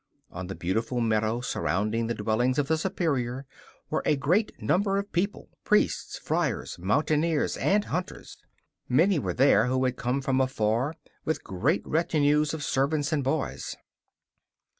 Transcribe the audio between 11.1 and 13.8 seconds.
with large retinues of servants and boys.